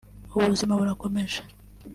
[0.35, 1.39] ubuzima burakomeje